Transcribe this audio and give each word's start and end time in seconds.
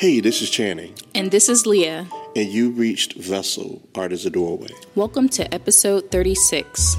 Hey, 0.00 0.20
this 0.20 0.40
is 0.40 0.48
Channing. 0.48 0.94
And 1.14 1.30
this 1.30 1.50
is 1.50 1.66
Leah. 1.66 2.08
And 2.34 2.48
you 2.48 2.70
reached 2.70 3.16
Vessel, 3.16 3.86
Art 3.94 4.12
as 4.12 4.24
a 4.24 4.30
Doorway. 4.30 4.70
Welcome 4.94 5.28
to 5.28 5.52
episode 5.52 6.10
36. 6.10 6.96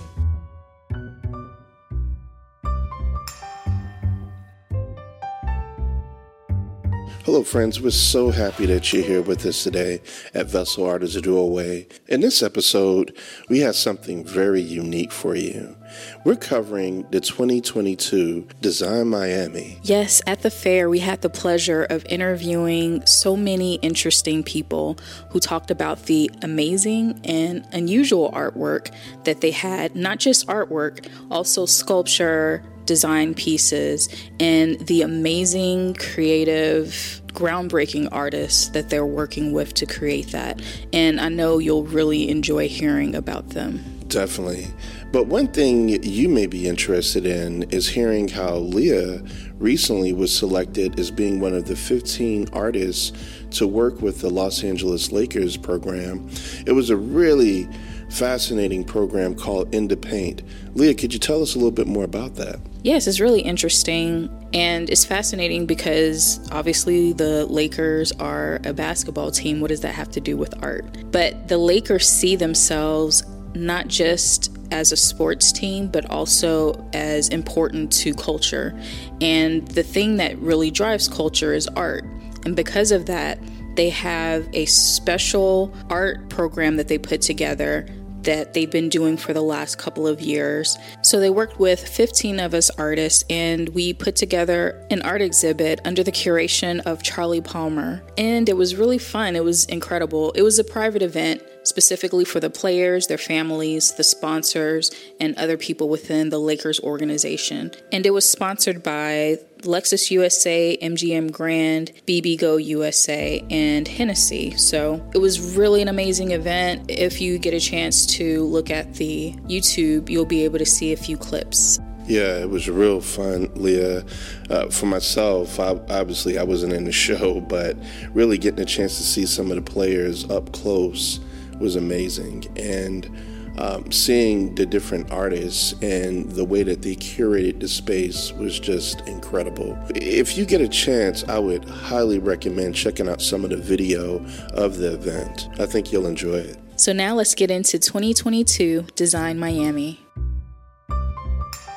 Hello, 7.31 7.45
friends. 7.45 7.79
We're 7.79 7.91
so 7.91 8.31
happy 8.31 8.65
that 8.65 8.91
you're 8.91 9.05
here 9.05 9.21
with 9.21 9.45
us 9.45 9.63
today 9.63 10.01
at 10.33 10.47
Vessel 10.47 10.85
Art 10.85 11.01
as 11.01 11.15
a 11.15 11.21
Doorway. 11.21 11.87
In 12.09 12.19
this 12.19 12.43
episode, 12.43 13.17
we 13.47 13.59
have 13.59 13.77
something 13.77 14.25
very 14.25 14.59
unique 14.59 15.13
for 15.13 15.33
you. 15.33 15.77
We're 16.25 16.35
covering 16.35 17.03
the 17.09 17.21
2022 17.21 18.49
Design 18.59 19.07
Miami. 19.07 19.79
Yes, 19.81 20.21
at 20.27 20.41
the 20.41 20.51
fair, 20.51 20.89
we 20.89 20.99
had 20.99 21.21
the 21.21 21.29
pleasure 21.29 21.85
of 21.85 22.05
interviewing 22.09 23.05
so 23.05 23.37
many 23.37 23.75
interesting 23.75 24.43
people 24.43 24.97
who 25.29 25.39
talked 25.39 25.71
about 25.71 26.07
the 26.07 26.29
amazing 26.41 27.21
and 27.23 27.65
unusual 27.71 28.29
artwork 28.33 28.93
that 29.23 29.39
they 29.39 29.51
had, 29.51 29.95
not 29.95 30.19
just 30.19 30.47
artwork, 30.47 31.09
also 31.29 31.65
sculpture, 31.65 32.61
design 32.85 33.33
pieces 33.33 34.09
and 34.39 34.79
the 34.87 35.01
amazing 35.01 35.93
creative 35.95 37.21
groundbreaking 37.27 38.09
artists 38.11 38.69
that 38.69 38.89
they're 38.89 39.05
working 39.05 39.53
with 39.53 39.73
to 39.75 39.85
create 39.85 40.27
that. 40.31 40.61
And 40.91 41.19
I 41.19 41.29
know 41.29 41.59
you'll 41.59 41.85
really 41.85 42.29
enjoy 42.29 42.67
hearing 42.67 43.15
about 43.15 43.49
them. 43.49 43.83
Definitely. 44.07 44.67
But 45.11 45.27
one 45.27 45.47
thing 45.47 45.89
you 46.03 46.27
may 46.27 46.45
be 46.45 46.67
interested 46.67 47.25
in 47.25 47.63
is 47.63 47.89
hearing 47.89 48.27
how 48.27 48.55
Leah 48.55 49.21
recently 49.57 50.11
was 50.11 50.35
selected 50.35 50.99
as 50.99 51.11
being 51.11 51.39
one 51.39 51.53
of 51.53 51.65
the 51.65 51.75
15 51.75 52.49
artists 52.51 53.13
to 53.51 53.67
work 53.67 54.01
with 54.01 54.19
the 54.21 54.29
Los 54.29 54.63
Angeles 54.63 55.11
Lakers 55.11 55.55
program. 55.55 56.29
It 56.65 56.73
was 56.73 56.89
a 56.89 56.97
really 56.97 57.69
fascinating 58.11 58.83
program 58.83 59.33
called 59.35 59.73
In 59.73 59.87
the 59.87 59.97
Paint. 59.97 60.43
Leah, 60.75 60.93
could 60.93 61.13
you 61.13 61.19
tell 61.19 61.41
us 61.41 61.55
a 61.55 61.57
little 61.57 61.71
bit 61.71 61.87
more 61.87 62.03
about 62.03 62.35
that? 62.35 62.59
Yes, 62.83 63.07
it's 63.07 63.19
really 63.19 63.41
interesting 63.41 64.29
and 64.53 64.89
it's 64.89 65.05
fascinating 65.05 65.65
because 65.65 66.39
obviously 66.51 67.13
the 67.13 67.45
Lakers 67.45 68.11
are 68.13 68.59
a 68.65 68.73
basketball 68.73 69.31
team. 69.31 69.61
What 69.61 69.69
does 69.69 69.81
that 69.81 69.95
have 69.95 70.09
to 70.11 70.19
do 70.19 70.35
with 70.35 70.53
art? 70.63 70.85
But 71.11 71.47
the 71.47 71.57
Lakers 71.57 72.07
see 72.07 72.35
themselves 72.35 73.23
not 73.53 73.87
just 73.87 74.57
as 74.71 74.91
a 74.91 74.97
sports 74.97 75.51
team, 75.51 75.87
but 75.87 76.09
also 76.09 76.73
as 76.93 77.29
important 77.29 77.91
to 77.91 78.13
culture. 78.13 78.77
And 79.19 79.67
the 79.69 79.83
thing 79.83 80.17
that 80.17 80.37
really 80.39 80.71
drives 80.71 81.07
culture 81.07 81.53
is 81.53 81.67
art. 81.69 82.03
And 82.45 82.55
because 82.55 82.91
of 82.91 83.05
that, 83.05 83.39
they 83.75 83.89
have 83.89 84.47
a 84.53 84.65
special 84.65 85.73
art 85.89 86.29
program 86.29 86.77
that 86.77 86.87
they 86.87 86.97
put 86.97 87.21
together 87.21 87.87
that 88.23 88.53
they've 88.53 88.69
been 88.69 88.89
doing 88.89 89.17
for 89.17 89.33
the 89.33 89.41
last 89.41 89.77
couple 89.77 90.07
of 90.07 90.21
years. 90.21 90.77
So 91.01 91.19
they 91.19 91.29
worked 91.29 91.59
with 91.59 91.87
15 91.87 92.39
of 92.39 92.53
us 92.53 92.69
artists 92.71 93.23
and 93.29 93.69
we 93.69 93.93
put 93.93 94.15
together 94.15 94.85
an 94.89 95.01
art 95.01 95.21
exhibit 95.21 95.81
under 95.85 96.03
the 96.03 96.11
curation 96.11 96.81
of 96.85 97.03
Charlie 97.03 97.41
Palmer. 97.41 98.03
And 98.17 98.47
it 98.49 98.57
was 98.57 98.75
really 98.75 98.97
fun. 98.97 99.35
It 99.35 99.43
was 99.43 99.65
incredible. 99.65 100.31
It 100.31 100.41
was 100.41 100.59
a 100.59 100.63
private 100.63 101.01
event 101.01 101.41
specifically 101.63 102.25
for 102.25 102.39
the 102.39 102.49
players, 102.49 103.07
their 103.07 103.17
families, 103.17 103.93
the 103.93 104.03
sponsors, 104.03 104.91
and 105.19 105.35
other 105.37 105.57
people 105.57 105.89
within 105.89 106.29
the 106.29 106.39
Lakers 106.39 106.79
organization. 106.79 107.71
And 107.91 108.05
it 108.05 108.11
was 108.11 108.27
sponsored 108.27 108.83
by 108.83 109.37
Lexus 109.61 110.09
USA, 110.11 110.77
MGM 110.81 111.31
Grand, 111.31 111.91
bibigo 112.07 112.63
USA, 112.63 113.45
and 113.49 113.87
Hennessy. 113.87 114.51
So 114.57 115.07
it 115.13 115.19
was 115.19 115.55
really 115.55 115.81
an 115.81 115.87
amazing 115.87 116.31
event. 116.31 116.89
If 116.89 117.21
you 117.21 117.37
get 117.37 117.53
a 117.53 117.59
chance 117.59 118.05
to 118.17 118.43
look 118.45 118.69
at 118.71 118.95
the 118.95 119.33
YouTube, 119.47 120.09
you'll 120.09 120.25
be 120.25 120.43
able 120.43 120.59
to 120.59 120.65
see 120.65 120.93
a 120.93 120.97
few 120.97 121.17
clips. 121.17 121.79
Yeah, 122.07 122.39
it 122.39 122.49
was 122.49 122.67
real 122.67 122.99
fun, 122.99 123.51
Leah. 123.55 124.03
Uh, 124.49 124.69
for 124.69 124.87
myself, 124.87 125.59
I, 125.59 125.79
obviously 125.89 126.37
I 126.37 126.43
wasn't 126.43 126.73
in 126.73 126.85
the 126.85 126.91
show, 127.07 127.39
but 127.41 127.77
really 128.13 128.37
getting 128.37 128.59
a 128.59 128.65
chance 128.65 128.97
to 128.97 129.03
see 129.03 129.25
some 129.25 129.51
of 129.51 129.55
the 129.55 129.71
players 129.71 130.29
up 130.29 130.51
close 130.51 131.19
was 131.61 131.75
amazing. 131.75 132.45
And 132.57 133.09
um, 133.57 133.91
seeing 133.91 134.55
the 134.55 134.65
different 134.65 135.11
artists 135.11 135.73
and 135.81 136.29
the 136.31 136.45
way 136.45 136.63
that 136.63 136.81
they 136.81 136.95
curated 136.95 137.59
the 137.59 137.67
space 137.67 138.31
was 138.33 138.59
just 138.59 139.01
incredible. 139.07 139.77
If 139.95 140.37
you 140.37 140.45
get 140.45 140.61
a 140.61 140.67
chance, 140.67 141.23
I 141.25 141.37
would 141.39 141.65
highly 141.65 142.19
recommend 142.19 142.75
checking 142.75 143.09
out 143.09 143.21
some 143.21 143.43
of 143.43 143.49
the 143.49 143.57
video 143.57 144.25
of 144.53 144.77
the 144.77 144.93
event. 144.93 145.49
I 145.59 145.65
think 145.65 145.91
you'll 145.91 146.07
enjoy 146.07 146.37
it. 146.37 146.57
So 146.77 146.93
now 146.93 147.13
let's 147.13 147.35
get 147.35 147.51
into 147.51 147.77
2022 147.77 148.87
Design 148.95 149.37
Miami. 149.37 150.00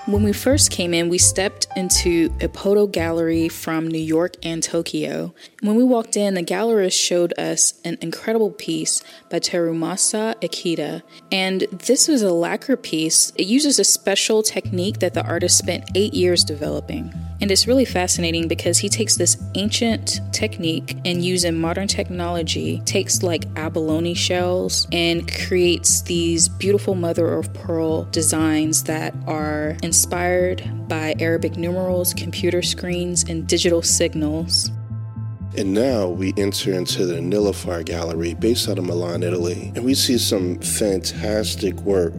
When 0.07 0.23
we 0.23 0.35
first 0.35 0.71
came 0.71 0.93
in, 0.93 1.09
we 1.09 1.17
stepped 1.17 1.67
into 1.77 2.31
a 2.39 2.49
photo 2.49 2.87
gallery 2.87 3.49
from 3.49 3.89
New 3.89 3.97
York 3.97 4.35
and 4.43 4.63
Tokyo. 4.63 5.33
When 5.63 5.77
we 5.77 5.83
walked 5.83 6.15
in, 6.15 6.35
the 6.35 6.43
gallerist 6.43 6.93
showed 6.93 7.33
us 7.39 7.81
an 7.87 7.97
incredible 8.03 8.51
piece 8.51 9.03
by 9.31 9.41
Terumasa 9.41 10.35
Ikeda. 10.43 11.03
And 11.33 11.63
this 11.73 12.07
was 12.07 12.21
a 12.21 12.35
lacquer 12.35 12.77
piece. 12.77 13.33
It 13.37 13.47
uses 13.47 13.79
a 13.79 13.85
special 13.85 14.43
technique 14.43 14.99
that 14.99 15.15
the 15.15 15.25
artist 15.25 15.57
spent 15.57 15.89
eight 15.95 16.13
years 16.13 16.45
developing. 16.45 17.11
And 17.45 17.51
it's 17.51 17.67
really 17.67 17.85
fascinating 17.85 18.49
because 18.49 18.79
he 18.79 18.89
takes 18.89 19.17
this 19.17 19.37
ancient 19.55 20.23
technique 20.33 20.97
and 21.05 21.23
using 21.23 21.61
modern 21.61 21.87
technology, 21.87 22.81
takes 22.87 23.23
like 23.23 23.45
abalone 23.57 24.15
shells 24.15 24.89
and 24.93 25.31
creates 25.31 26.01
these 26.01 26.49
beautiful 26.49 26.95
mother 26.95 27.35
of 27.35 27.53
pearl 27.53 28.05
designs 28.05 28.85
that 28.85 29.15
are 29.27 29.77
inspired 29.83 30.63
by 30.89 31.17
Arabic 31.21 31.59
numerals, 31.59 32.15
computer 32.15 32.63
screens, 32.63 33.25
and 33.25 33.47
digital 33.47 33.83
signals. 33.83 34.71
And 35.57 35.73
now 35.73 36.09
we 36.09 36.35
enter 36.37 36.73
into 36.73 37.07
the 37.07 37.21
Nilufar 37.21 37.85
Gallery 37.85 38.35
based 38.35 38.69
out 38.69 38.77
of 38.77 38.87
Milan, 38.87 39.23
Italy. 39.23 39.71
And 39.77 39.85
we 39.85 39.95
see 39.95 40.19
some 40.19 40.59
fantastic 40.59 41.81
work 41.83 42.13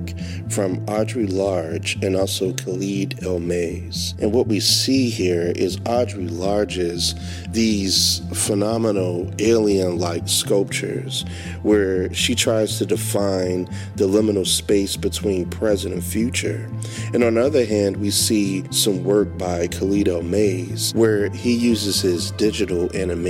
from 0.49 0.81
Audrey 0.87 1.27
Large 1.27 2.01
and 2.01 2.15
also 2.15 2.53
Khaled 2.53 3.21
El 3.25 3.39
Mays. 3.39 4.15
And 4.21 4.31
what 4.31 4.47
we 4.47 4.61
see 4.61 5.09
here 5.09 5.51
is 5.53 5.77
Audrey 5.85 6.29
Large's 6.29 7.13
these 7.49 8.21
phenomenal 8.33 9.29
alien 9.39 9.97
like 9.97 10.29
sculptures 10.29 11.25
where 11.61 12.13
she 12.13 12.35
tries 12.35 12.77
to 12.77 12.85
define 12.85 13.65
the 13.97 14.05
liminal 14.05 14.47
space 14.47 14.95
between 14.95 15.49
present 15.49 15.93
and 15.93 16.03
future. 16.03 16.69
And 17.13 17.21
on 17.21 17.33
the 17.33 17.45
other 17.45 17.65
hand, 17.65 17.97
we 17.97 18.11
see 18.11 18.63
some 18.71 19.03
work 19.03 19.37
by 19.37 19.67
Khaled 19.67 20.07
El 20.07 20.21
Mays 20.21 20.93
where 20.93 21.29
he 21.31 21.53
uses 21.53 21.99
his 21.99 22.31
digital 22.31 22.89
animation 22.95 23.24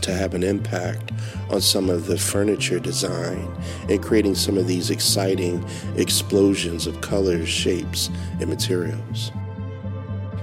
to 0.00 0.12
have 0.12 0.34
an 0.34 0.42
impact 0.42 1.12
on 1.50 1.60
some 1.60 1.88
of 1.88 2.06
the 2.06 2.18
furniture 2.18 2.80
design 2.80 3.48
and 3.88 4.02
creating 4.02 4.34
some 4.34 4.58
of 4.58 4.66
these 4.66 4.90
exciting 4.90 5.64
explosions 5.96 6.86
of 6.88 7.00
colors, 7.00 7.48
shapes, 7.48 8.10
and 8.40 8.48
materials. 8.48 9.30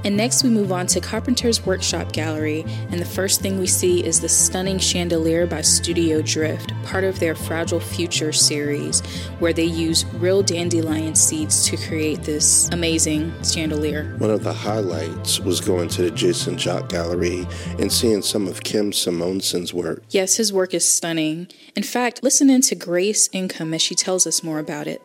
And 0.05 0.15
next, 0.15 0.43
we 0.43 0.51
move 0.51 0.71
on 0.71 0.85
to 0.87 1.01
Carpenter's 1.01 1.65
Workshop 1.65 2.11
Gallery, 2.11 2.63
and 2.91 2.99
the 2.99 3.05
first 3.05 3.41
thing 3.41 3.59
we 3.59 3.65
see 3.65 4.05
is 4.05 4.21
the 4.21 4.29
stunning 4.29 4.77
chandelier 4.77 5.47
by 5.47 5.61
Studio 5.61 6.21
Drift, 6.21 6.73
part 6.83 7.03
of 7.03 7.19
their 7.19 7.33
Fragile 7.33 7.79
Future 7.79 8.31
series, 8.31 9.01
where 9.39 9.51
they 9.51 9.63
use 9.63 10.05
real 10.13 10.43
dandelion 10.43 11.15
seeds 11.15 11.65
to 11.69 11.77
create 11.87 12.21
this 12.21 12.69
amazing 12.71 13.33
chandelier. 13.43 14.15
One 14.19 14.29
of 14.29 14.43
the 14.43 14.53
highlights 14.53 15.39
was 15.39 15.59
going 15.59 15.89
to 15.89 16.03
the 16.03 16.11
Jason 16.11 16.59
Jacques 16.59 16.89
Gallery 16.89 17.47
and 17.79 17.91
seeing 17.91 18.21
some 18.21 18.47
of 18.47 18.63
Kim 18.63 18.93
Simonsson's 18.93 19.73
work. 19.73 20.03
Yes, 20.11 20.35
his 20.35 20.53
work 20.53 20.75
is 20.75 20.87
stunning. 20.87 21.47
In 21.75 21.81
fact, 21.81 22.21
listen 22.21 22.51
in 22.51 22.61
to 22.61 22.75
Grace 22.75 23.27
Income 23.33 23.73
as 23.73 23.81
she 23.81 23.95
tells 23.95 24.27
us 24.27 24.43
more 24.43 24.59
about 24.59 24.85
it. 24.85 25.01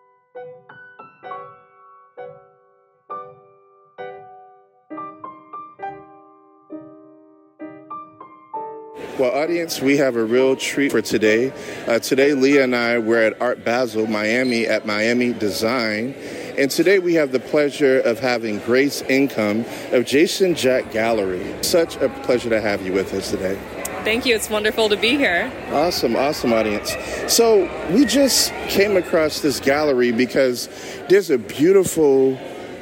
Well, 9.21 9.33
audience, 9.33 9.83
we 9.83 9.99
have 9.99 10.17
a 10.17 10.25
real 10.25 10.57
treat 10.57 10.93
for 10.93 11.03
today. 11.03 11.53
Uh, 11.87 11.99
today, 11.99 12.33
Leah 12.33 12.65
and 12.65 12.75
I 12.75 12.97
were 12.97 13.19
at 13.19 13.39
Art 13.39 13.63
Basel, 13.67 14.07
Miami, 14.07 14.67
at 14.67 14.87
Miami 14.87 15.35
Design. 15.35 16.15
And 16.57 16.71
today 16.71 17.01
we 17.01 17.13
have 17.17 17.31
the 17.31 17.39
pleasure 17.39 18.01
of 18.01 18.19
having 18.19 18.61
Grace 18.61 19.03
Income 19.03 19.67
of 19.93 20.07
Jason 20.07 20.55
Jacques 20.55 20.91
Gallery. 20.91 21.55
Such 21.63 21.97
a 21.97 22.09
pleasure 22.23 22.49
to 22.49 22.63
have 22.63 22.81
you 22.81 22.95
with 22.95 23.13
us 23.13 23.31
today. 23.31 23.61
Thank 24.05 24.25
you. 24.25 24.35
It's 24.35 24.49
wonderful 24.49 24.89
to 24.89 24.97
be 24.97 25.19
here. 25.19 25.53
Awesome, 25.71 26.17
awesome 26.17 26.55
audience. 26.55 26.97
So, 27.29 27.69
we 27.93 28.07
just 28.07 28.55
came 28.69 28.97
across 28.97 29.41
this 29.41 29.61
gallery 29.61 30.13
because 30.13 30.71
there's 31.11 31.29
a 31.29 31.37
beautiful 31.37 32.41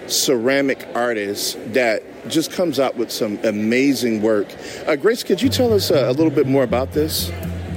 ceramic 0.09 0.87
artist 0.95 1.59
that 1.73 2.03
just 2.29 2.53
comes 2.53 2.79
out 2.79 2.97
with 2.97 3.11
some 3.11 3.39
amazing 3.45 4.23
work. 4.23 4.49
Uh, 4.87 4.97
Grace, 4.97 5.23
could 5.23 5.41
you 5.41 5.49
tell 5.49 5.73
us 5.73 5.91
uh, 5.91 6.05
a 6.09 6.13
little 6.13 6.31
bit 6.31 6.47
more 6.47 6.63
about 6.63 6.93
this? 6.93 7.31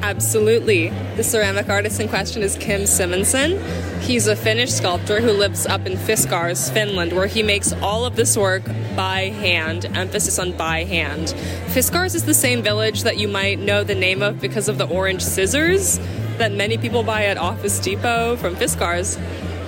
Absolutely. 0.04 0.90
The 1.16 1.24
ceramic 1.24 1.70
artist 1.70 2.00
in 2.00 2.10
question 2.10 2.42
is 2.42 2.56
Kim 2.58 2.82
Simonsson. 2.82 3.62
He's 4.02 4.26
a 4.26 4.36
Finnish 4.36 4.72
sculptor 4.72 5.22
who 5.22 5.32
lives 5.32 5.68
up 5.68 5.86
in 5.86 5.94
Fiskars, 5.94 6.72
Finland, 6.74 7.14
where 7.14 7.28
he 7.28 7.44
makes 7.44 7.72
all 7.74 8.04
of 8.04 8.16
this 8.16 8.36
work 8.36 8.64
by 8.96 9.30
hand, 9.30 9.86
emphasis 9.94 10.40
on 10.40 10.54
by 10.54 10.86
hand. 10.86 11.36
Fiskars 11.68 12.16
is 12.16 12.26
the 12.26 12.34
same 12.34 12.64
village 12.64 13.04
that 13.04 13.18
you 13.18 13.28
might 13.28 13.60
know 13.60 13.84
the 13.84 13.94
name 13.94 14.24
of 14.24 14.42
because 14.42 14.68
of 14.68 14.80
the 14.80 14.88
orange 14.88 15.22
scissors 15.22 16.00
that 16.40 16.52
many 16.52 16.76
people 16.76 17.04
buy 17.04 17.26
at 17.26 17.38
Office 17.38 17.80
Depot 17.80 18.36
from 18.38 18.56
Fiskars. 18.56 19.20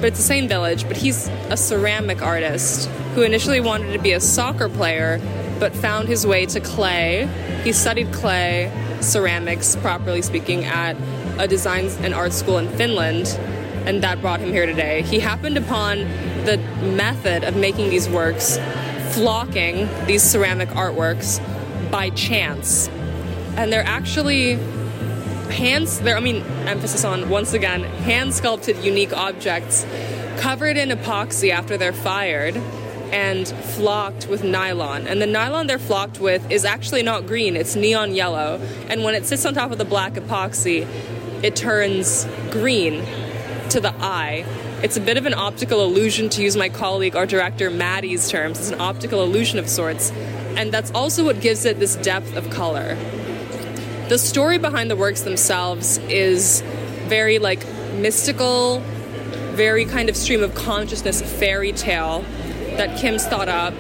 But 0.04 0.08
it's 0.10 0.18
the 0.18 0.24
same 0.24 0.50
village, 0.50 0.86
but 0.86 0.98
he's 0.98 1.30
a 1.50 1.56
ceramic 1.56 2.22
artist 2.22 2.90
who 3.16 3.22
initially 3.22 3.62
wanted 3.62 3.94
to 3.94 4.00
be 4.00 4.12
a 4.12 4.20
soccer 4.20 4.68
player 4.68 5.22
but 5.62 5.74
found 5.74 6.10
his 6.10 6.28
way 6.28 6.46
to 6.48 6.60
clay. 6.60 7.30
He 7.64 7.72
studied 7.72 8.12
clay 8.12 8.70
ceramics, 9.00 9.78
properly 9.78 10.22
speaking, 10.22 10.66
at 10.66 10.98
a 11.40 11.48
design 11.48 11.86
and 12.02 12.14
art 12.14 12.34
school 12.34 12.58
in 12.58 12.68
Finland, 12.76 13.28
and 13.86 14.04
that 14.04 14.20
brought 14.20 14.42
him 14.42 14.52
here 14.52 14.66
today. 14.66 15.04
He 15.04 15.22
happened 15.22 15.58
upon 15.58 16.00
the 16.44 16.58
method 16.82 17.46
of 17.46 17.56
making 17.56 17.90
these 17.90 18.10
works, 18.10 18.58
flocking 19.12 19.88
these 20.06 20.22
ceramic 20.22 20.68
artworks 20.72 21.40
by 21.90 22.10
chance. 22.10 22.90
And 23.56 23.72
they're 23.72 23.88
actually 23.88 24.60
hands, 25.50 26.00
they're, 26.00 26.18
I 26.18 26.20
mean, 26.20 26.42
emphasis 26.68 27.04
on, 27.04 27.30
once 27.30 27.54
again, 27.54 27.84
hand 27.84 28.34
sculpted 28.34 28.78
unique 28.84 29.14
objects 29.14 29.86
covered 30.38 30.78
in 30.78 30.90
epoxy 30.90 31.52
after 31.52 31.78
they're 31.78 31.94
fired 31.94 32.56
and 33.12 33.48
flocked 33.48 34.28
with 34.28 34.44
nylon. 34.44 35.08
And 35.08 35.22
the 35.22 35.28
nylon 35.28 35.68
they're 35.68 35.78
flocked 35.78 36.20
with 36.20 36.50
is 36.52 36.66
actually 36.66 37.04
not 37.04 37.28
green, 37.28 37.56
it's 37.56 37.76
neon 37.76 38.16
yellow. 38.16 38.60
And 38.90 39.04
when 39.04 39.14
it 39.14 39.26
sits 39.26 39.46
on 39.46 39.54
top 39.54 39.72
of 39.72 39.78
the 39.78 39.86
black 39.86 40.14
epoxy, 40.14 40.88
it 41.44 41.56
turns 41.56 42.26
green 42.50 43.06
to 43.70 43.80
the 43.80 43.94
eye. 44.00 44.46
It's 44.82 44.98
a 44.98 45.02
bit 45.02 45.18
of 45.18 45.26
an 45.26 45.34
optical 45.34 45.84
illusion, 45.86 46.30
to 46.30 46.42
use 46.42 46.58
my 46.58 46.70
colleague, 46.70 47.16
our 47.16 47.26
director 47.26 47.70
Maddie's 47.70 48.30
terms. 48.30 48.60
It's 48.60 48.72
an 48.72 48.82
optical 48.82 49.24
illusion 49.24 49.60
of 49.60 49.70
sorts. 49.70 50.12
And 50.58 50.72
that's 50.72 50.92
also 50.92 51.24
what 51.24 51.40
gives 51.40 51.66
it 51.66 51.80
this 51.80 51.96
depth 51.98 52.36
of 52.36 52.50
color. 52.50 52.98
The 54.14 54.20
story 54.20 54.60
behind 54.60 54.92
the 54.92 54.96
works 54.96 55.22
themselves 55.22 55.98
is 56.08 56.62
very 57.08 57.40
like 57.40 57.68
mystical, 57.96 58.80
very 59.56 59.86
kind 59.86 60.08
of 60.08 60.16
stream 60.16 60.44
of 60.44 60.54
consciousness 60.54 61.20
fairy 61.40 61.72
tale 61.72 62.24
that 62.78 63.00
Kim's 63.00 63.26
thought 63.26 63.50
up 63.50 63.74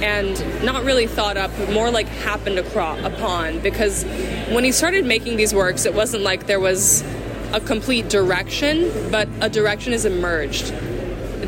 and 0.00 0.64
not 0.64 0.84
really 0.84 1.06
thought 1.06 1.36
up, 1.36 1.50
but 1.58 1.70
more 1.70 1.90
like 1.90 2.08
happened 2.08 2.58
across, 2.58 2.98
upon. 3.04 3.58
Because 3.58 4.04
when 4.54 4.64
he 4.64 4.72
started 4.72 5.04
making 5.04 5.36
these 5.36 5.52
works, 5.52 5.84
it 5.84 5.92
wasn't 5.92 6.22
like 6.22 6.46
there 6.46 6.58
was 6.58 7.04
a 7.52 7.60
complete 7.60 8.08
direction, 8.08 8.90
but 9.10 9.28
a 9.42 9.50
direction 9.50 9.92
has 9.92 10.06
emerged. 10.06 10.72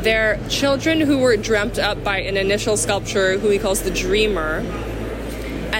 They're 0.03 0.39
children 0.47 1.01
who 1.01 1.17
were 1.17 1.37
dreamt 1.37 1.79
up 1.79 2.03
by 2.03 2.19
an 2.19 2.37
initial 2.37 2.77
sculptor 2.77 3.39
who 3.39 3.49
he 3.49 3.57
calls 3.57 3.81
the 3.81 3.89
dreamer, 3.89 4.61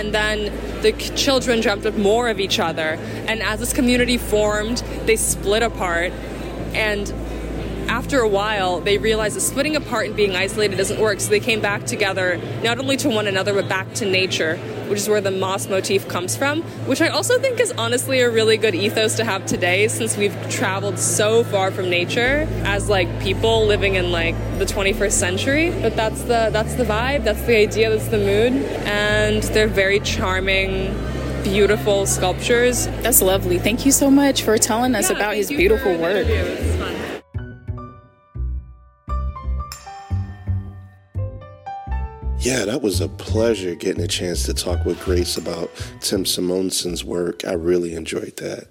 and 0.05 0.13
then 0.13 0.81
the 0.83 0.91
children 1.15 1.61
dreamt 1.61 1.85
up 1.85 1.95
more 1.95 2.29
of 2.29 2.39
each 2.39 2.59
other. 2.59 2.99
And 3.27 3.41
as 3.41 3.59
this 3.59 3.73
community 3.73 4.17
formed, 4.17 4.77
they 5.05 5.15
split 5.15 5.63
apart, 5.63 6.11
and 6.73 7.11
after 7.87 8.19
a 8.19 8.27
while, 8.27 8.79
they 8.79 8.97
realized 8.97 9.35
that 9.35 9.41
splitting 9.41 9.75
apart 9.75 10.07
and 10.07 10.15
being 10.15 10.35
isolated 10.35 10.77
doesn't 10.77 10.99
work, 10.99 11.19
so 11.19 11.29
they 11.29 11.39
came 11.39 11.61
back 11.61 11.85
together, 11.85 12.39
not 12.63 12.79
only 12.79 12.97
to 12.97 13.09
one 13.09 13.27
another, 13.27 13.53
but 13.53 13.67
back 13.67 13.93
to 13.95 14.05
nature, 14.05 14.57
which 14.87 14.99
is 14.99 15.09
where 15.09 15.21
the 15.21 15.31
moss 15.31 15.67
motif 15.67 16.07
comes 16.07 16.35
from, 16.35 16.61
which 16.87 17.01
I 17.01 17.07
also 17.09 17.39
think 17.39 17.59
is 17.59 17.71
honestly 17.73 18.21
a 18.21 18.29
really 18.29 18.57
good 18.57 18.75
ethos 18.75 19.15
to 19.15 19.25
have 19.25 19.45
today 19.45 19.87
since 19.87 20.17
we've 20.17 20.35
traveled 20.49 20.99
so 20.99 21.43
far 21.43 21.71
from 21.71 21.89
nature 21.89 22.47
as 22.63 22.89
like 22.89 23.07
people 23.21 23.65
living 23.65 23.95
in 23.95 24.11
like 24.11 24.35
the 24.59 24.65
21st 24.65 25.11
century. 25.11 25.71
But 25.81 25.95
that's 25.95 26.21
the 26.21 26.49
that's 26.51 26.75
the 26.75 26.83
vibe, 26.83 27.23
that's 27.23 27.41
the 27.43 27.57
idea, 27.57 27.89
that's 27.89 28.07
the 28.09 28.17
mood, 28.17 28.53
and 28.85 29.43
they're 29.43 29.67
very 29.67 29.99
charming 29.99 30.93
beautiful 31.43 32.07
sculptures. 32.07 32.87
That's 33.03 33.21
lovely. 33.21 33.59
Thank 33.59 33.85
you 33.85 33.91
so 33.91 34.09
much 34.09 34.41
for 34.41 34.57
telling 34.57 34.95
us 34.95 35.09
Yeah, 35.11 35.17
about 35.17 35.35
his 35.35 35.49
beautiful 35.49 35.95
work. 35.97 36.25
Yeah, 42.45 42.63
that 42.65 42.83
was 42.83 43.01
a 43.01 43.07
pleasure 43.07 43.73
getting 43.73 44.03
a 44.03 44.07
chance 44.07 44.43
to 44.43 44.53
talk 44.53 44.85
with 44.85 45.03
Grace 45.03 45.35
about 45.35 45.71
Tim 45.99 46.25
Simonsson's 46.25 47.03
work. 47.03 47.43
I 47.43 47.53
really 47.53 47.95
enjoyed 47.95 48.37
that. 48.37 48.67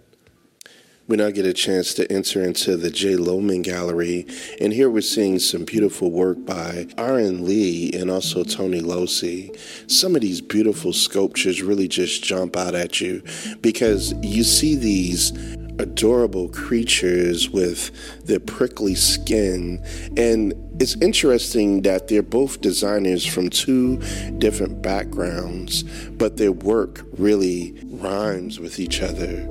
We 1.09 1.17
now 1.17 1.31
get 1.31 1.45
a 1.45 1.53
chance 1.53 1.93
to 1.95 2.11
enter 2.11 2.41
into 2.45 2.77
the 2.77 2.89
J. 2.89 3.17
Lohmann 3.17 3.65
Gallery, 3.65 4.29
and 4.61 4.73
here 4.73 4.89
we're 4.89 5.03
seeing 5.03 5.41
some 5.41 5.65
beautiful 5.65 6.13
work 6.13 6.47
by 6.47 6.87
Aaron 6.97 7.45
Lee 7.45 7.91
and 7.93 8.13
also 8.13 8.45
Tony 8.45 8.81
Losi. 8.81 9.59
Some 9.91 10.15
of 10.15 10.23
these 10.23 10.41
beautiful 10.41 10.93
sculptures 10.93 11.61
really 11.61 11.89
just 11.89 12.23
jump 12.23 12.57
out 12.57 12.77
at 12.77 13.01
you 13.01 13.25
because 13.61 14.15
you 14.23 14.45
see 14.45 14.77
these 14.77 15.33
adorable 15.79 16.49
creatures 16.49 17.51
with 17.51 17.91
their 18.27 18.41
prickly 18.41 18.95
skin. 18.95 19.85
And 20.17 20.55
it's 20.81 20.97
interesting 21.01 21.83
that 21.83 22.09
they're 22.09 22.23
both 22.23 22.61
designers 22.61 23.25
from 23.25 23.51
two 23.51 23.99
different 24.39 24.83
backgrounds, 24.83 25.83
but 26.11 26.37
their 26.37 26.53
work 26.53 27.05
really 27.17 27.75
rhymes 27.85 28.59
with 28.59 28.79
each 28.79 29.01
other. 29.03 29.49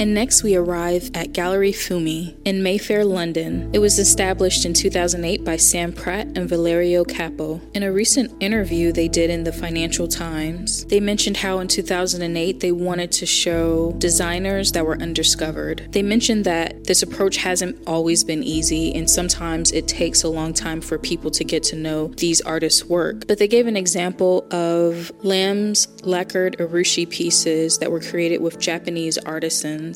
And 0.00 0.14
next, 0.14 0.42
we 0.42 0.56
arrive 0.56 1.10
at 1.12 1.34
Gallery 1.34 1.72
Fumi 1.72 2.34
in 2.46 2.62
Mayfair, 2.62 3.04
London. 3.04 3.68
It 3.74 3.80
was 3.80 3.98
established 3.98 4.64
in 4.64 4.72
2008 4.72 5.44
by 5.44 5.56
Sam 5.56 5.92
Pratt 5.92 6.26
and 6.38 6.48
Valerio 6.48 7.04
Capo. 7.04 7.60
In 7.74 7.82
a 7.82 7.92
recent 7.92 8.32
interview 8.42 8.92
they 8.92 9.08
did 9.08 9.28
in 9.28 9.44
the 9.44 9.52
Financial 9.52 10.08
Times, 10.08 10.86
they 10.86 11.00
mentioned 11.00 11.36
how 11.36 11.58
in 11.58 11.68
2008 11.68 12.60
they 12.60 12.72
wanted 12.72 13.12
to 13.12 13.26
show 13.26 13.92
designers 13.98 14.72
that 14.72 14.86
were 14.86 14.96
undiscovered. 14.96 15.86
They 15.90 16.02
mentioned 16.02 16.46
that 16.46 16.84
this 16.84 17.02
approach 17.02 17.36
hasn't 17.36 17.76
always 17.86 18.24
been 18.24 18.42
easy, 18.42 18.94
and 18.94 19.10
sometimes 19.10 19.70
it 19.70 19.86
takes 19.86 20.22
a 20.22 20.30
long 20.30 20.54
time 20.54 20.80
for 20.80 20.96
people 20.96 21.30
to 21.32 21.44
get 21.44 21.62
to 21.64 21.76
know 21.76 22.06
these 22.16 22.40
artists' 22.40 22.86
work. 22.86 23.26
But 23.26 23.36
they 23.36 23.48
gave 23.48 23.66
an 23.66 23.76
example 23.76 24.46
of 24.50 25.12
Lamb's 25.22 25.88
lacquered 26.04 26.56
urushi 26.56 27.06
pieces 27.10 27.76
that 27.80 27.92
were 27.92 28.00
created 28.00 28.40
with 28.40 28.58
Japanese 28.58 29.18
artisans. 29.18 29.89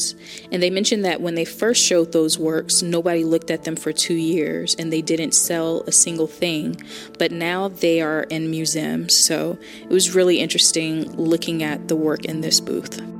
And 0.50 0.62
they 0.62 0.70
mentioned 0.70 1.04
that 1.04 1.20
when 1.20 1.34
they 1.34 1.44
first 1.44 1.82
showed 1.82 2.12
those 2.12 2.38
works, 2.38 2.82
nobody 2.82 3.24
looked 3.24 3.50
at 3.50 3.64
them 3.64 3.76
for 3.76 3.92
two 3.92 4.14
years 4.14 4.74
and 4.74 4.92
they 4.92 5.02
didn't 5.02 5.32
sell 5.32 5.82
a 5.86 5.92
single 5.92 6.26
thing. 6.26 6.80
But 7.18 7.32
now 7.32 7.68
they 7.68 8.00
are 8.00 8.24
in 8.24 8.50
museums. 8.50 9.16
So 9.16 9.58
it 9.82 9.90
was 9.90 10.14
really 10.14 10.40
interesting 10.40 11.10
looking 11.16 11.62
at 11.62 11.88
the 11.88 11.96
work 11.96 12.24
in 12.24 12.40
this 12.40 12.60
booth. 12.60 13.13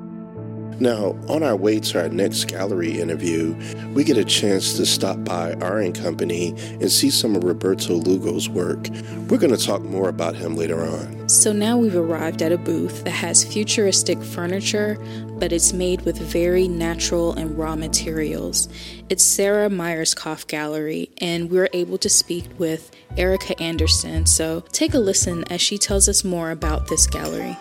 Now, 0.80 1.16
on 1.28 1.42
our 1.42 1.56
way 1.56 1.78
to 1.80 2.02
our 2.02 2.08
next 2.08 2.46
gallery 2.46 3.00
interview, 3.00 3.54
we 3.92 4.02
get 4.04 4.16
a 4.16 4.24
chance 4.24 4.76
to 4.76 4.86
stop 4.86 5.22
by 5.24 5.52
and 5.52 5.94
Company 5.94 6.50
and 6.80 6.90
see 6.90 7.10
some 7.10 7.36
of 7.36 7.44
Roberto 7.44 7.94
Lugo's 7.94 8.48
work. 8.48 8.88
We're 9.28 9.38
going 9.38 9.56
to 9.56 9.64
talk 9.64 9.82
more 9.82 10.08
about 10.08 10.34
him 10.34 10.56
later 10.56 10.82
on. 10.84 11.28
So 11.28 11.52
now 11.52 11.76
we've 11.76 11.96
arrived 11.96 12.42
at 12.42 12.52
a 12.52 12.58
booth 12.58 13.04
that 13.04 13.10
has 13.10 13.44
futuristic 13.44 14.22
furniture, 14.22 14.98
but 15.38 15.52
it's 15.52 15.72
made 15.72 16.02
with 16.02 16.18
very 16.18 16.68
natural 16.68 17.32
and 17.34 17.56
raw 17.56 17.76
materials. 17.76 18.68
It's 19.08 19.22
Sarah 19.22 19.68
Myerscough 19.68 20.46
Gallery, 20.48 21.10
and 21.18 21.50
we're 21.50 21.70
able 21.72 21.98
to 21.98 22.08
speak 22.08 22.46
with 22.58 22.90
Erica 23.16 23.60
Anderson. 23.62 24.26
So 24.26 24.64
take 24.72 24.94
a 24.94 24.98
listen 24.98 25.44
as 25.50 25.60
she 25.60 25.78
tells 25.78 26.08
us 26.08 26.24
more 26.24 26.50
about 26.50 26.88
this 26.88 27.06
gallery. 27.06 27.56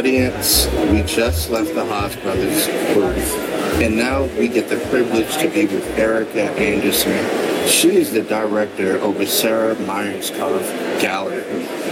Audience, 0.00 0.66
we 0.90 1.02
just 1.02 1.50
left 1.50 1.74
the 1.74 1.84
Haas 1.84 2.16
Brothers 2.16 2.68
booth, 2.94 3.34
and 3.82 3.94
now 3.98 4.24
we 4.38 4.48
get 4.48 4.70
the 4.70 4.78
privilege 4.88 5.30
to 5.36 5.50
be 5.50 5.66
with 5.66 5.86
Erica 5.98 6.44
Anderson. 6.52 7.68
She 7.68 7.96
is 7.96 8.10
the 8.10 8.22
director 8.22 8.98
over 9.00 9.26
Sarah 9.26 9.74
Myerscough 9.74 11.02
Gallery. 11.02 11.44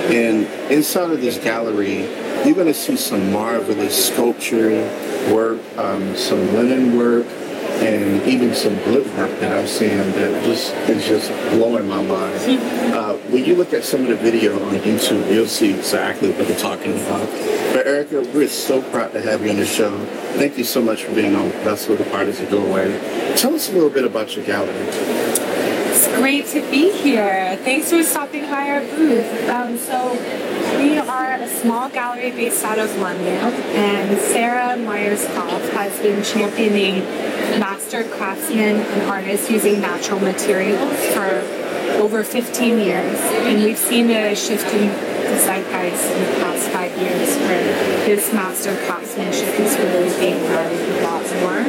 And 0.09 0.47
inside 0.73 1.11
of 1.11 1.21
this 1.21 1.37
gallery, 1.37 2.05
you're 2.47 2.55
going 2.55 2.69
to 2.69 2.73
see 2.73 2.97
some 2.97 3.31
marvelous 3.31 4.09
sculpture 4.09 4.71
work, 5.31 5.61
um, 5.77 6.17
some 6.17 6.41
linen 6.55 6.97
work, 6.97 7.27
and 7.27 8.27
even 8.27 8.55
some 8.55 8.75
good 8.85 9.07
work 9.19 9.39
that 9.41 9.53
I'm 9.53 9.67
seeing 9.67 9.99
that 9.99 10.45
just 10.45 10.73
is 10.89 11.07
just 11.07 11.29
blowing 11.51 11.87
my 11.87 12.03
mind. 12.03 12.79
Uh, 12.99 13.15
when 13.31 13.45
you 13.45 13.55
look 13.55 13.73
at 13.73 13.85
some 13.85 14.01
of 14.03 14.09
the 14.09 14.17
video 14.17 14.55
on 14.67 14.75
YouTube, 14.77 15.33
you'll 15.33 15.47
see 15.47 15.73
exactly 15.73 16.31
what 16.31 16.49
we're 16.49 16.59
talking 16.59 16.95
about. 16.95 17.58
Erica, 17.89 18.21
we're 18.35 18.47
so 18.49 18.83
proud 18.91 19.15
to 19.15 19.23
have 19.23 19.43
you 19.43 19.49
on 19.49 19.57
the 19.57 19.65
show. 19.65 20.05
Thank 20.35 20.59
you 20.59 20.65
so 20.65 20.83
much 20.83 21.05
for 21.05 21.15
being 21.15 21.35
on 21.35 21.51
Festival 21.65 21.97
of 21.97 22.05
the 22.05 22.15
Artists 22.15 22.43
of 22.43 22.51
Doorway. 22.51 22.93
Tell 23.35 23.55
us 23.55 23.71
a 23.71 23.73
little 23.73 23.89
bit 23.89 24.05
about 24.05 24.37
your 24.37 24.45
gallery. 24.45 24.75
It's 24.75 26.07
great 26.19 26.45
to 26.49 26.61
be 26.71 26.93
here. 26.93 27.57
Thanks 27.65 27.91
for 27.91 28.03
stopping 28.03 28.43
by 28.43 28.69
our 28.73 28.81
booth. 28.83 29.49
Um, 29.49 29.79
so 29.79 30.13
we 30.77 30.99
are 30.99 31.33
a 31.33 31.49
small 31.49 31.89
gallery 31.89 32.31
based 32.31 32.63
out 32.63 32.79
of 32.79 32.95
London, 32.99 33.27
and 33.27 34.19
Sarah 34.21 34.77
Myerscough 34.77 35.71
has 35.71 35.99
been 36.01 36.23
championing 36.23 37.01
master 37.59 38.05
craftsmen 38.05 38.77
and 38.77 39.03
artists 39.11 39.51
using 39.51 39.81
natural 39.81 40.21
materials 40.21 41.07
for 41.15 41.43
over 41.99 42.23
15 42.23 42.79
years. 42.79 43.19
And 43.19 43.63
we've 43.63 43.79
seen 43.79 44.11
a 44.11 44.37
shift 44.37 44.67
in 44.75 44.89
the 44.89 45.39
zeitgeist 45.39 46.11
in 46.11 46.23
the 46.23 46.41
past 46.41 46.69
five 46.71 46.97
years 46.97 47.37
where 47.37 47.78
this 48.09 48.33
master 48.33 48.75
craftsmanship 48.87 49.61
is 49.61 49.77
really 49.77 50.09
being 50.19 50.43
done 50.45 50.73
a 50.73 51.03
lot 51.03 51.23
more 51.43 51.61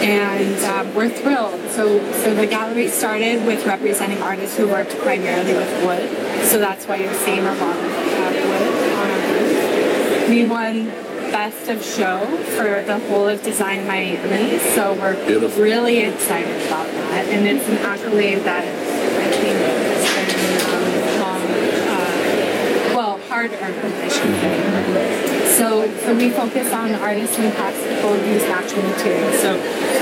and 0.00 0.64
um, 0.64 0.94
we're 0.94 1.10
thrilled. 1.10 1.60
So, 1.72 1.98
so 2.22 2.34
the 2.34 2.46
gallery 2.46 2.88
started 2.88 3.44
with 3.44 3.66
representing 3.66 4.22
artists 4.22 4.56
who 4.56 4.68
worked 4.68 4.96
primarily 5.00 5.52
with 5.52 5.84
wood. 5.84 6.08
So 6.46 6.58
that's 6.58 6.86
why 6.86 6.96
you're 6.96 7.12
seeing 7.12 7.40
a 7.40 7.42
lot 7.42 7.76
of 7.76 7.84
uh, 7.84 8.30
wood 8.48 8.92
on 8.94 9.10
our 9.10 9.20
booth. 9.28 10.28
We 10.30 10.46
won 10.46 10.86
Best 11.30 11.68
of 11.68 11.84
Show 11.84 12.24
for 12.56 12.82
the 12.82 12.98
whole 12.98 13.28
of 13.28 13.42
Design 13.42 13.86
Miami. 13.86 14.58
So 14.58 14.94
we're 14.94 15.22
Beautiful. 15.26 15.62
really 15.62 15.98
excited 15.98 16.66
about 16.68 16.86
that, 16.86 17.26
and 17.26 17.46
it's 17.46 17.68
an 17.68 17.76
accolade 17.84 18.38
that 18.44 18.64
I 18.64 19.30
think 19.30 19.58
has 19.60 20.08
been 20.16 20.40
um, 20.72 21.20
long, 21.20 21.42
uh, 21.86 22.96
well, 22.96 23.18
hard 23.28 23.52
earned, 23.52 23.60
I 23.60 24.08
should 24.08 24.09
say. 24.09 24.09
So, 25.98 26.14
we 26.14 26.30
focus 26.30 26.72
on 26.72 26.94
artists 26.94 27.38
and 27.38 27.52
crafts 27.54 27.82
people 27.82 28.16
use 28.26 28.42
natural 28.44 28.82
materials. 28.82 29.38
So, 29.40 29.56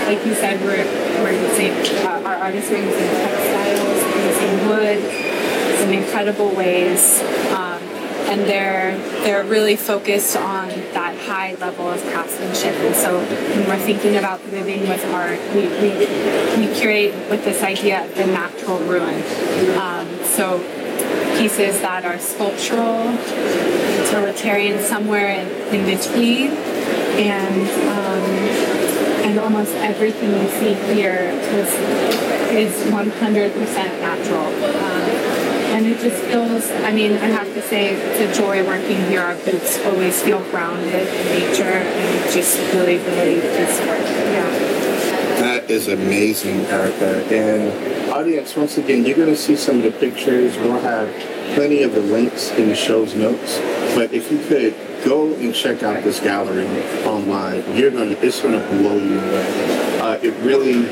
like 0.07 0.25
you 0.25 0.35
said, 0.35 0.61
we're, 0.61 0.85
we're 1.23 1.33
using, 1.33 1.73
uh, 2.05 2.23
our 2.25 2.37
artists 2.37 2.71
are 2.71 2.77
using 2.77 3.11
textiles, 3.25 4.01
using 4.29 4.69
wood 4.69 5.29
in 5.89 6.03
incredible 6.03 6.51
ways. 6.55 7.23
Um, 7.53 7.83
and 8.29 8.43
they're 8.43 8.99
they're 9.23 9.45
really 9.45 9.77
focused 9.77 10.37
on 10.37 10.69
that 10.93 11.17
high 11.17 11.55
level 11.55 11.89
of 11.89 12.01
craftsmanship. 12.03 12.75
And 12.75 12.95
so 12.95 13.21
when 13.21 13.67
we're 13.67 13.79
thinking 13.79 14.17
about 14.17 14.45
living 14.51 14.81
with 14.83 15.05
art, 15.07 15.41
we, 15.55 15.67
we, 15.81 15.91
we 16.59 16.75
curate 16.75 17.15
with 17.31 17.45
this 17.45 17.63
idea 17.63 18.05
of 18.05 18.15
the 18.15 18.27
natural 18.27 18.79
ruin. 18.81 19.23
Um, 19.79 20.07
so 20.25 20.59
pieces 21.39 21.81
that 21.81 22.05
are 22.05 22.19
sculptural, 22.19 23.17
utilitarian, 24.19 24.83
somewhere 24.83 25.29
in, 25.29 25.49
in 25.75 25.87
between, 25.87 26.51
and 26.51 27.69
um, 27.89 28.25
and 29.25 29.39
almost 29.39 29.75
everything 29.77 30.31
you 30.31 30.49
see 30.49 30.75
here 30.95 31.31
is 31.55 31.73
is 32.51 32.73
100% 32.91 33.55
natural. 34.01 34.47
Um, 34.47 35.39
and 35.71 35.87
it 35.87 36.01
just 36.01 36.23
feels, 36.25 36.71
I 36.71 36.93
mean, 36.93 37.13
I 37.13 37.27
have 37.27 37.53
to 37.53 37.61
say, 37.61 37.95
it's 37.95 38.39
a 38.39 38.41
joy 38.41 38.67
working 38.67 38.97
here. 39.09 39.21
Our 39.21 39.35
booths 39.35 39.79
always 39.85 40.21
feel 40.23 40.41
grounded 40.51 41.07
in 41.07 41.27
nature 41.39 41.63
and 41.63 42.33
just 42.33 42.59
really, 42.73 42.97
really 42.97 43.41
just, 43.43 43.81
yeah. 43.83 44.51
That 45.41 45.71
is 45.71 45.89
amazing, 45.89 46.65
Erica. 46.67 47.23
And 47.27 48.11
audience, 48.11 48.57
once 48.57 48.79
again, 48.79 49.05
you're 49.05 49.17
going 49.17 49.29
to 49.29 49.37
see 49.37 49.57
some 49.57 49.77
of 49.77 49.83
the 49.83 49.93
pictures. 49.93 50.57
We'll 50.57 50.81
have 50.81 51.15
plenty 51.55 51.83
of 51.83 51.93
the 51.93 52.01
links 52.01 52.51
in 52.53 52.71
the 52.71 52.75
show's 52.75 53.15
notes. 53.15 53.59
But 53.95 54.13
if 54.13 54.31
you 54.31 54.39
could 54.39 54.75
go 55.05 55.35
and 55.35 55.55
check 55.55 55.83
out 55.83 56.03
this 56.05 56.21
gallery 56.21 56.67
online, 57.05 57.77
you're 57.77 57.91
to, 57.91 58.25
it's 58.25 58.41
to 58.41 58.49
blow 58.49 58.97
you 58.97 59.19
away. 59.19 60.01
Uh, 60.01 60.19
it 60.23 60.35
really 60.45 60.89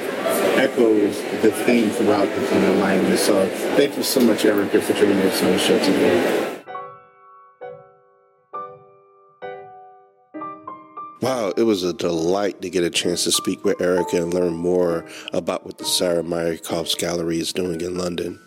echoes 0.57 1.21
the 1.43 1.51
theme 1.51 1.91
throughout 1.91 2.29
the 2.35 2.41
film 2.43 2.65
alignment. 2.65 3.19
So 3.19 3.49
thank 3.77 3.97
you 3.97 4.03
so 4.03 4.21
much, 4.21 4.45
Erica, 4.45 4.81
for 4.81 4.93
joining 4.95 5.19
us 5.19 5.43
on 5.43 5.53
the 5.53 5.59
show 5.59 5.79
today. 5.79 6.47
Wow, 11.23 11.53
it 11.57 11.63
was 11.63 11.83
a 11.83 11.93
delight 11.93 12.63
to 12.63 12.71
get 12.71 12.85
a 12.85 12.91
chance 12.91 13.25
to 13.25 13.33
speak 13.33 13.65
with 13.65 13.81
Erica 13.81 14.17
and 14.17 14.33
learn 14.33 14.55
more 14.55 15.05
about 15.33 15.65
what 15.65 15.79
the 15.79 15.85
Sarah 15.85 16.23
Koff's 16.59 16.95
Gallery 16.95 17.41
is 17.41 17.53
doing 17.53 17.81
in 17.81 17.97
London. 17.97 18.46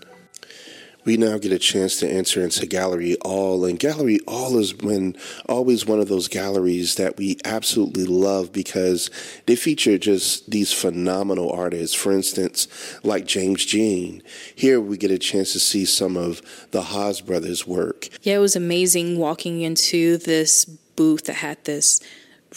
We 1.06 1.18
now 1.18 1.38
get 1.38 1.52
a 1.52 1.60
chance 1.60 1.98
to 2.00 2.10
enter 2.10 2.44
into 2.44 2.66
Gallery 2.66 3.16
All, 3.22 3.66
and 3.66 3.80
Gallery 3.80 4.20
All 4.28 4.58
is 4.58 4.76
when 4.76 5.16
always 5.48 5.86
one 5.86 6.00
of 6.00 6.08
those 6.08 6.28
galleries 6.28 6.96
that 6.96 7.18
we 7.18 7.38
absolutely 7.46 8.06
love 8.06 8.52
because 8.52 9.10
they 9.46 9.56
feature 9.56 9.98
just 9.98 10.50
these 10.52 10.74
phenomenal 10.74 11.52
artists. 11.52 11.96
For 11.96 12.12
instance, 12.12 12.68
like 13.04 13.26
James 13.26 13.66
Jean. 13.66 14.22
Here 14.56 14.80
we 14.80 14.98
get 14.98 15.12
a 15.12 15.18
chance 15.18 15.54
to 15.54 15.60
see 15.60 15.86
some 15.86 16.18
of 16.18 16.42
the 16.72 16.84
Haas 16.84 17.22
brothers' 17.22 17.66
work. 17.66 18.10
Yeah, 18.22 18.36
it 18.36 18.40
was 18.40 18.56
amazing 18.56 19.18
walking 19.18 19.62
into 19.62 20.18
this 20.18 20.66
booth 20.66 21.26
that 21.26 21.36
had 21.36 21.64
this 21.64 22.02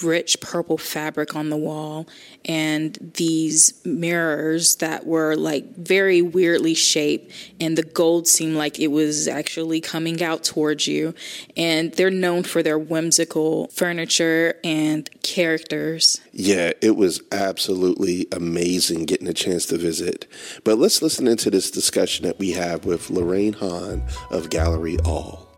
rich 0.02 0.40
purple 0.40 0.78
fabric 0.78 1.36
on 1.36 1.50
the 1.50 1.56
wall 1.56 2.06
and 2.44 3.12
these 3.14 3.80
mirrors 3.84 4.76
that 4.76 5.06
were 5.06 5.36
like 5.36 5.76
very 5.76 6.22
weirdly 6.22 6.74
shaped 6.74 7.30
and 7.60 7.76
the 7.76 7.82
gold 7.82 8.26
seemed 8.26 8.56
like 8.56 8.80
it 8.80 8.88
was 8.88 9.28
actually 9.28 9.80
coming 9.80 10.22
out 10.22 10.42
towards 10.42 10.86
you. 10.86 11.14
And 11.56 11.92
they're 11.92 12.10
known 12.10 12.42
for 12.42 12.62
their 12.62 12.78
whimsical 12.78 13.68
furniture 13.68 14.58
and 14.64 15.08
characters. 15.22 16.20
Yeah 16.32 16.72
it 16.80 16.96
was 16.96 17.20
absolutely 17.30 18.26
amazing 18.32 19.04
getting 19.04 19.28
a 19.28 19.34
chance 19.34 19.66
to 19.66 19.78
visit. 19.78 20.26
But 20.64 20.78
let's 20.78 21.02
listen 21.02 21.28
into 21.28 21.50
this 21.50 21.70
discussion 21.70 22.26
that 22.26 22.38
we 22.38 22.52
have 22.52 22.84
with 22.84 23.10
lorraine 23.10 23.54
hahn 23.54 24.02
of 24.30 24.50
gallery 24.50 24.98
all 25.04 25.51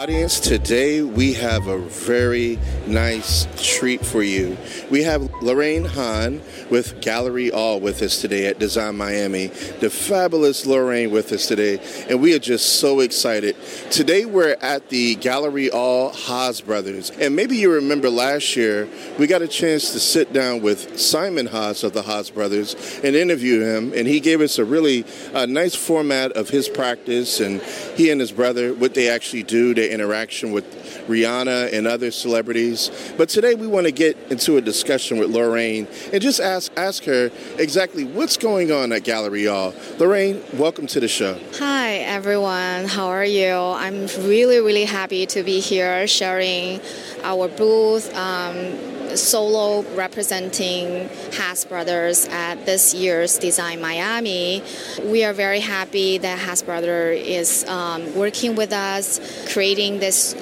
Audience, 0.00 0.40
today 0.40 1.02
we 1.02 1.34
have 1.34 1.66
a 1.66 1.76
very 1.76 2.58
nice 2.86 3.46
treat 3.62 4.02
for 4.02 4.22
you. 4.22 4.56
We 4.90 5.02
have 5.02 5.30
Lorraine 5.42 5.84
Hahn 5.84 6.40
with 6.70 7.02
Gallery 7.02 7.52
All 7.52 7.80
with 7.80 8.00
us 8.00 8.18
today 8.22 8.46
at 8.46 8.58
Design 8.58 8.96
Miami, 8.96 9.48
the 9.48 9.90
fabulous 9.90 10.64
Lorraine 10.64 11.10
with 11.10 11.30
us 11.32 11.46
today, 11.46 11.78
and 12.08 12.18
we 12.18 12.34
are 12.34 12.38
just 12.38 12.80
so 12.80 13.00
excited. 13.00 13.56
Today 13.90 14.24
we're 14.24 14.56
at 14.62 14.88
the 14.88 15.16
Gallery 15.16 15.70
All 15.70 16.12
Haas 16.14 16.62
Brothers, 16.62 17.10
and 17.10 17.36
maybe 17.36 17.58
you 17.58 17.70
remember 17.70 18.08
last 18.08 18.56
year 18.56 18.88
we 19.18 19.26
got 19.26 19.42
a 19.42 19.48
chance 19.48 19.92
to 19.92 20.00
sit 20.00 20.32
down 20.32 20.62
with 20.62 20.98
Simon 20.98 21.44
Haas 21.44 21.82
of 21.82 21.92
the 21.92 22.00
Haas 22.00 22.30
Brothers 22.30 22.74
and 23.04 23.14
interview 23.14 23.60
him, 23.60 23.92
and 23.94 24.08
he 24.08 24.20
gave 24.20 24.40
us 24.40 24.58
a 24.58 24.64
really 24.64 25.04
uh, 25.34 25.44
nice 25.44 25.74
format 25.74 26.32
of 26.32 26.48
his 26.48 26.70
practice 26.70 27.38
and 27.38 27.60
he 28.00 28.10
and 28.10 28.18
his 28.20 28.32
brother, 28.32 28.72
what 28.72 28.94
they 28.94 29.10
actually 29.10 29.42
do. 29.42 29.74
their 29.74 29.90
interaction 29.90 30.52
with 30.52 30.64
Rihanna 31.06 31.72
and 31.74 31.86
other 31.86 32.10
celebrities. 32.10 32.90
But 33.18 33.28
today 33.28 33.54
we 33.54 33.66
want 33.66 33.86
to 33.86 33.92
get 33.92 34.16
into 34.30 34.56
a 34.56 34.60
discussion 34.62 35.18
with 35.18 35.28
Lorraine 35.30 35.86
and 36.12 36.22
just 36.22 36.40
ask 36.40 36.72
ask 36.78 37.04
her 37.04 37.30
exactly 37.58 38.04
what's 38.04 38.38
going 38.38 38.72
on 38.72 38.92
at 38.92 39.04
Gallery 39.04 39.46
All. 39.48 39.74
Lorraine, 39.98 40.42
welcome 40.54 40.86
to 40.88 41.00
the 41.00 41.08
show. 41.08 41.38
Hi 41.58 41.96
everyone, 41.96 42.86
how 42.86 43.08
are 43.08 43.24
you? 43.24 43.52
I'm 43.52 44.06
really 44.26 44.60
really 44.60 44.86
happy 44.86 45.26
to 45.26 45.42
be 45.42 45.60
here 45.60 46.06
sharing 46.06 46.80
our 47.22 47.48
booth. 47.48 48.14
Um, 48.16 48.99
solo 49.16 49.82
representing 49.94 51.08
Haas 51.32 51.64
Brothers 51.64 52.26
at 52.26 52.66
this 52.66 52.94
year's 52.94 53.38
Design 53.38 53.80
Miami. 53.80 54.62
We 55.04 55.24
are 55.24 55.32
very 55.32 55.60
happy 55.60 56.18
that 56.18 56.38
Haas 56.38 56.62
is 56.62 57.64
um, 57.68 58.14
working 58.14 58.54
with 58.54 58.72
us, 58.72 59.20
creating 59.52 59.98
this 59.98 60.34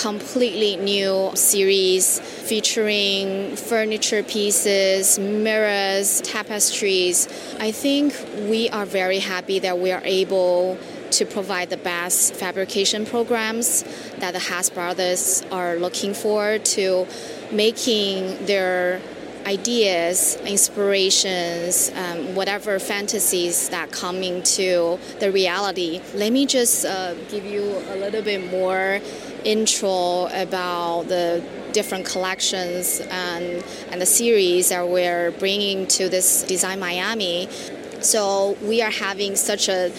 completely 0.00 0.76
new 0.76 1.30
series 1.34 2.20
featuring 2.20 3.56
furniture 3.56 4.22
pieces, 4.22 5.18
mirrors, 5.18 6.20
tapestries. 6.22 7.28
I 7.58 7.72
think 7.72 8.14
we 8.48 8.68
are 8.70 8.86
very 8.86 9.18
happy 9.18 9.58
that 9.60 9.78
we 9.78 9.90
are 9.90 10.02
able 10.04 10.78
to 11.12 11.24
provide 11.24 11.70
the 11.70 11.76
best 11.76 12.34
fabrication 12.34 13.06
programs 13.06 13.82
that 14.18 14.32
the 14.32 14.38
Haas 14.38 14.70
brothers 14.70 15.42
are 15.50 15.76
looking 15.76 16.14
for 16.14 16.58
to 16.58 17.06
making 17.50 18.46
their 18.46 19.00
ideas, 19.46 20.36
inspirations, 20.44 21.90
um, 21.94 22.34
whatever 22.34 22.78
fantasies 22.78 23.70
that 23.70 23.90
come 23.90 24.16
into 24.16 24.98
the 25.20 25.32
reality. 25.32 26.00
Let 26.14 26.32
me 26.32 26.44
just 26.44 26.84
uh, 26.84 27.14
give 27.30 27.44
you 27.44 27.62
a 27.62 27.96
little 27.96 28.22
bit 28.22 28.50
more 28.50 29.00
intro 29.44 30.26
about 30.26 31.04
the 31.08 31.42
different 31.72 32.04
collections 32.04 33.00
and, 33.10 33.64
and 33.90 34.00
the 34.00 34.06
series 34.06 34.68
that 34.68 34.86
we're 34.86 35.30
bringing 35.32 35.86
to 35.86 36.08
this 36.08 36.42
Design 36.42 36.80
Miami. 36.80 37.48
So 38.00 38.56
we 38.62 38.82
are 38.82 38.90
having 38.90 39.36
such 39.36 39.68
a 39.68 39.90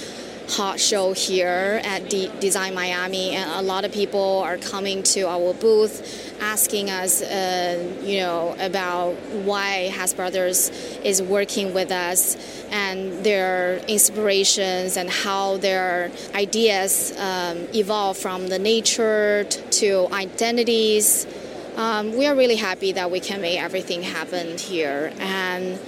hot 0.49 0.79
show 0.79 1.13
here 1.13 1.79
at 1.83 2.09
Design 2.09 2.73
Miami, 2.73 3.35
and 3.35 3.49
a 3.51 3.61
lot 3.61 3.85
of 3.85 3.91
people 3.91 4.39
are 4.39 4.57
coming 4.57 5.03
to 5.03 5.27
our 5.27 5.53
booth 5.53 6.35
asking 6.41 6.89
us, 6.89 7.21
uh, 7.21 7.95
you 8.01 8.17
know, 8.19 8.55
about 8.59 9.13
why 9.45 9.89
Haas 9.89 10.13
Brothers 10.13 10.69
is 11.03 11.21
working 11.21 11.73
with 11.73 11.91
us 11.91 12.35
and 12.71 13.23
their 13.23 13.77
inspirations 13.87 14.97
and 14.97 15.09
how 15.09 15.57
their 15.57 16.11
ideas 16.33 17.13
um, 17.19 17.67
evolve 17.75 18.17
from 18.17 18.47
the 18.47 18.57
nature 18.57 19.43
to 19.43 20.07
identities. 20.11 21.27
Um, 21.75 22.17
we 22.17 22.25
are 22.25 22.35
really 22.35 22.55
happy 22.55 22.91
that 22.93 23.11
we 23.11 23.19
can 23.19 23.41
make 23.41 23.61
everything 23.61 24.01
happen 24.01 24.57
here 24.57 25.13
and 25.19 25.79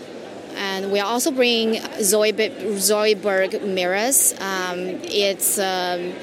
and 0.55 0.91
we 0.91 0.99
are 0.99 1.05
also 1.05 1.31
bringing 1.31 1.81
Zoidberg 1.81 3.63
mirrors. 3.65 4.33
Um, 4.39 4.79
it's 5.03 5.59
um, 5.59 6.13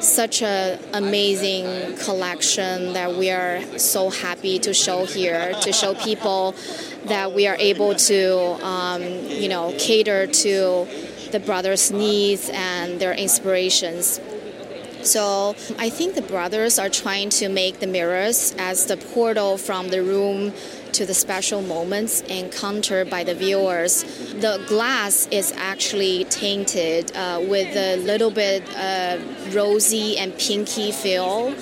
such 0.00 0.42
an 0.42 0.80
amazing 0.94 1.96
collection 1.98 2.92
that 2.92 3.14
we 3.14 3.30
are 3.30 3.62
so 3.78 4.10
happy 4.10 4.58
to 4.58 4.74
show 4.74 5.06
here 5.06 5.54
to 5.62 5.72
show 5.72 5.94
people 5.94 6.54
that 7.04 7.32
we 7.32 7.46
are 7.46 7.56
able 7.56 7.94
to, 7.94 8.64
um, 8.64 9.02
you 9.02 9.48
know, 9.48 9.74
cater 9.78 10.26
to 10.26 10.86
the 11.30 11.40
brothers' 11.40 11.90
needs 11.90 12.50
and 12.52 13.00
their 13.00 13.12
inspirations. 13.12 14.20
So 15.02 15.56
I 15.78 15.90
think 15.90 16.14
the 16.14 16.22
brothers 16.22 16.78
are 16.78 16.88
trying 16.88 17.30
to 17.30 17.48
make 17.48 17.80
the 17.80 17.88
mirrors 17.88 18.54
as 18.58 18.86
the 18.86 18.96
portal 18.96 19.58
from 19.58 19.88
the 19.88 20.02
room 20.02 20.52
to 20.92 21.06
the 21.06 21.14
special 21.14 21.62
moments 21.62 22.20
encountered 22.22 23.08
by 23.08 23.24
the 23.24 23.34
viewers. 23.34 24.02
The 24.34 24.62
glass 24.68 25.26
is 25.30 25.52
actually 25.56 26.24
tainted 26.24 27.14
uh, 27.16 27.40
with 27.48 27.74
a 27.76 27.96
little 27.96 28.30
bit 28.30 28.62
uh, 28.76 29.18
rosy 29.50 30.18
and 30.18 30.36
pinky 30.38 30.92
feel, 30.92 31.52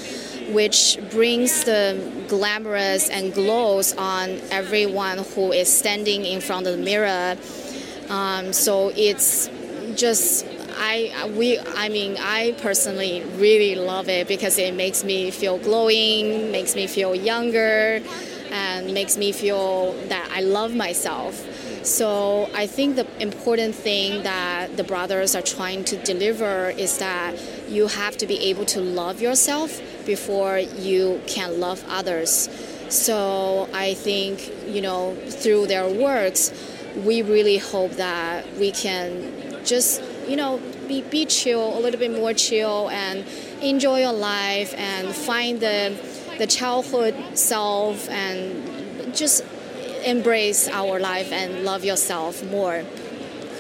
which 0.53 0.99
brings 1.11 1.65
the 1.65 2.25
glamorous 2.29 3.09
and 3.09 3.33
glows 3.33 3.95
on 3.97 4.41
everyone 4.51 5.19
who 5.19 5.53
is 5.53 5.73
standing 5.73 6.25
in 6.25 6.41
front 6.41 6.67
of 6.67 6.77
the 6.77 6.83
mirror. 6.83 7.37
Um, 8.09 8.53
so 8.53 8.93
it's 8.97 9.49
just 9.95 10.47
I 10.77 11.31
we 11.37 11.59
I 11.59 11.89
mean 11.89 12.17
I 12.19 12.55
personally 12.61 13.23
really 13.37 13.75
love 13.75 14.09
it 14.09 14.27
because 14.27 14.59
it 14.59 14.75
makes 14.75 15.05
me 15.05 15.31
feel 15.31 15.59
glowing, 15.59 16.51
makes 16.51 16.75
me 16.75 16.87
feel 16.87 17.15
younger 17.15 18.01
and 18.51 18.93
makes 18.93 19.17
me 19.17 19.33
feel 19.33 19.93
that 20.09 20.29
I 20.33 20.41
love 20.41 20.75
myself. 20.75 21.47
So 21.85 22.51
I 22.55 22.67
think 22.67 22.97
the 22.97 23.07
important 23.23 23.75
thing 23.75 24.23
that 24.23 24.77
the 24.77 24.85
brothers 24.85 25.35
are 25.35 25.43
trying 25.43 25.85
to 25.85 25.97
deliver 25.97 26.71
is 26.71 26.99
that 26.99 27.35
you 27.69 27.87
have 27.87 28.17
to 28.19 28.27
be 28.27 28.39
able 28.51 28.67
to 28.67 28.81
love 28.81 29.23
yourself 29.23 29.81
before 30.05 30.59
you 30.59 31.23
can 31.27 31.59
love 31.59 31.83
others. 31.89 32.49
So 32.91 33.69
I 33.73 33.95
think, 33.95 34.53
you 34.67 34.83
know, 34.83 35.15
through 35.29 35.69
their 35.69 35.89
works, 35.89 36.53
we 36.97 37.23
really 37.23 37.59
hope 37.59 37.93
that 37.93 38.45
we 38.59 38.73
can 38.73 39.65
just, 39.65 40.03
you 40.29 40.37
know, 40.37 40.61
be, 40.89 41.03
be 41.03 41.25
chill, 41.25 41.79
a 41.79 41.81
little 41.81 42.01
bit 42.01 42.11
more 42.11 42.35
chill 42.35 42.91
and 42.91 43.25
enjoy 43.63 44.01
your 44.01 44.13
life 44.13 44.75
and 44.77 45.09
find 45.15 45.61
the 45.61 45.97
the 46.41 46.47
childhood 46.47 47.15
self 47.35 48.09
and 48.09 49.15
just 49.15 49.45
embrace 50.07 50.69
our 50.69 50.99
life 50.99 51.31
and 51.33 51.65
love 51.65 51.85
yourself 51.85 52.43
more. 52.51 52.83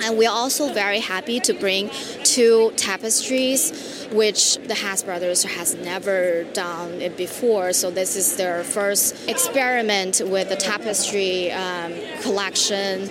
And 0.03 0.17
we're 0.17 0.31
also 0.31 0.73
very 0.73 1.01
happy 1.01 1.41
to 1.41 1.53
bring 1.53 1.91
two 2.25 2.73
tapestries, 2.77 4.09
which 4.13 4.57
the 4.67 4.75
Haas 4.75 5.03
brothers 5.03 5.45
has 5.45 5.75
never 5.75 6.45
done 6.55 7.03
it 7.03 7.19
before. 7.19 7.75
So 7.75 7.91
this 7.91 8.17
is 8.17 8.39
their 8.39 8.65
first 8.65 9.29
experiment 9.29 10.23
with 10.25 10.49
the 10.49 10.57
tapestry 10.57 11.53
um, 11.53 11.93
collection. 12.23 13.11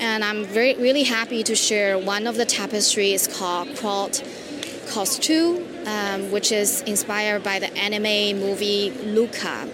And 0.00 0.24
I'm 0.24 0.46
very 0.46 0.74
really 0.76 1.02
happy 1.02 1.42
to 1.42 1.54
share 1.54 1.98
one 1.98 2.26
of 2.26 2.36
the 2.36 2.46
tapestries 2.46 3.28
called 3.28 3.76
Crawl 3.76 4.08
Costume 4.88 5.71
um, 5.86 6.30
which 6.30 6.52
is 6.52 6.82
inspired 6.82 7.42
by 7.42 7.58
the 7.58 7.72
anime 7.76 8.38
movie 8.40 8.90
Luca. 8.90 9.68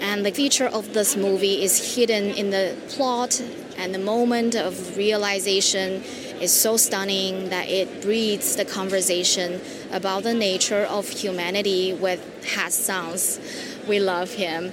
And 0.00 0.24
the 0.24 0.30
feature 0.30 0.66
of 0.66 0.94
this 0.94 1.16
movie 1.16 1.62
is 1.62 1.96
hidden 1.96 2.30
in 2.30 2.50
the 2.50 2.76
plot, 2.88 3.40
and 3.76 3.94
the 3.94 3.98
moment 3.98 4.54
of 4.54 4.96
realization 4.96 6.02
is 6.40 6.52
so 6.52 6.76
stunning 6.76 7.48
that 7.48 7.68
it 7.68 8.00
breeds 8.00 8.54
the 8.54 8.64
conversation 8.64 9.60
about 9.90 10.22
the 10.22 10.34
nature 10.34 10.82
of 10.82 11.08
humanity 11.08 11.92
with 11.92 12.20
Has 12.54 12.74
Sounds. 12.74 13.40
We 13.88 13.98
love 13.98 14.34
him. 14.34 14.72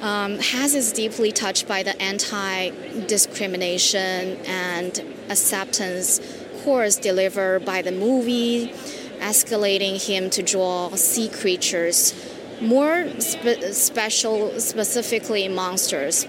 Um, 0.00 0.38
Haas 0.40 0.74
is 0.74 0.92
deeply 0.92 1.30
touched 1.30 1.68
by 1.68 1.82
the 1.82 2.00
anti 2.02 2.70
discrimination 3.06 4.38
and 4.46 5.00
acceptance 5.28 6.20
course 6.64 6.96
delivered 6.96 7.64
by 7.64 7.82
the 7.82 7.92
movie 7.92 8.72
escalating 9.24 9.96
him 10.06 10.28
to 10.30 10.42
draw 10.42 10.94
sea 10.96 11.28
creatures, 11.28 12.14
more 12.60 13.08
spe- 13.20 13.72
special, 13.72 14.60
specifically 14.60 15.48
monsters. 15.48 16.26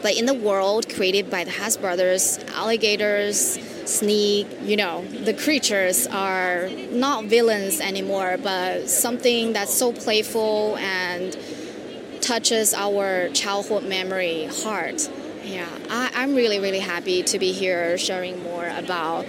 But 0.00 0.16
in 0.16 0.26
the 0.26 0.34
world 0.34 0.88
created 0.94 1.30
by 1.30 1.44
the 1.44 1.50
Haas 1.50 1.76
brothers, 1.76 2.38
alligators, 2.54 3.58
snake, 3.86 4.46
you 4.62 4.76
know, 4.76 5.04
the 5.04 5.34
creatures 5.34 6.06
are 6.06 6.68
not 6.90 7.24
villains 7.24 7.80
anymore, 7.80 8.36
but 8.42 8.88
something 8.88 9.52
that's 9.52 9.74
so 9.74 9.92
playful 9.92 10.76
and 10.76 11.36
touches 12.20 12.74
our 12.74 13.28
childhood 13.30 13.84
memory 13.84 14.46
heart. 14.62 15.08
Yeah, 15.42 15.68
I, 15.90 16.22
am 16.22 16.34
really, 16.34 16.58
really 16.58 16.78
happy 16.78 17.22
to 17.24 17.38
be 17.38 17.52
here 17.52 17.98
sharing 17.98 18.42
more 18.42 18.66
about 18.66 19.26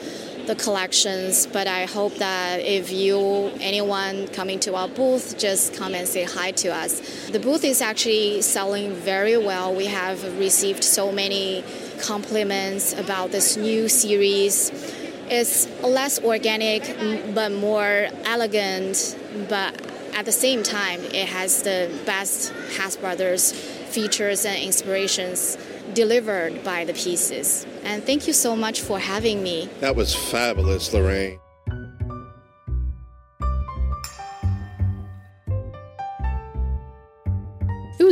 the 0.48 0.56
collections. 0.56 1.48
But 1.48 1.68
I 1.68 1.86
hope 1.86 2.16
that 2.16 2.60
if 2.62 2.92
you, 2.92 3.52
anyone 3.60 4.28
coming 4.28 4.60
to 4.62 4.76
our 4.76 4.88
booth, 4.88 5.38
just 5.38 5.74
come 5.74 5.94
and 5.96 6.08
say 6.08 6.24
hi 6.24 6.52
to 6.52 6.70
us. 6.70 7.30
The 7.30 7.40
booth 7.40 7.64
is 7.64 7.82
actually 7.82 8.42
selling 8.42 8.94
very 8.94 9.38
well. 9.38 9.74
We 9.74 9.86
have 9.86 10.24
received 10.40 10.84
so 10.84 11.12
many 11.12 11.64
compliments 12.02 12.94
about 12.94 13.32
this 13.32 13.58
new 13.58 13.90
series. 13.90 14.72
It's 15.30 15.68
less 15.82 16.20
organic 16.24 16.84
but 17.34 17.52
more 17.52 18.08
elegant, 18.26 19.18
but 19.50 19.74
at 20.16 20.26
the 20.26 20.32
same 20.32 20.64
time, 20.64 21.02
it 21.02 21.28
has 21.28 21.64
the 21.64 21.92
best 22.06 22.54
Haas 22.78 22.96
Brothers 22.96 23.52
features 23.52 24.46
and 24.46 24.62
inspirations 24.62 25.58
delivered 25.94 26.64
by 26.64 26.86
the 26.86 26.94
pieces. 26.94 27.66
And 27.84 28.04
thank 28.04 28.28
you 28.28 28.34
so 28.34 28.56
much 28.56 28.82
for 28.82 29.00
having 29.00 29.44
me. 29.44 29.70
That 29.80 29.96
was 29.96 30.16
fabulous, 30.16 30.94
Lorraine. 30.94 31.40